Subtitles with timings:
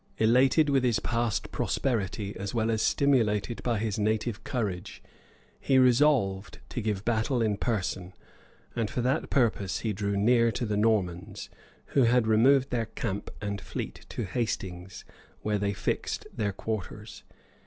[0.17, 4.99] Elated with his past prosperity, as well as stimulated by his native courage,
[5.59, 8.11] he resolved to give battle in person;
[8.75, 11.51] and for that purpose he drew near to the Normans,
[11.93, 15.05] who had removed their camp and fleet to Hastings,
[15.43, 17.21] where they fixed their quarters.